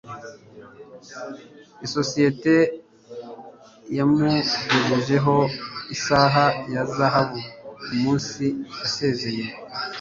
isosiyete 1.85 2.55
yamugejejeho 3.97 5.37
isaha 5.95 6.45
ya 6.73 6.83
zahabu 6.95 7.39
umunsi 7.95 8.45
yasezeye 8.79 9.45